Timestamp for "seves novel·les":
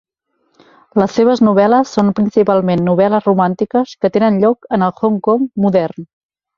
1.19-1.91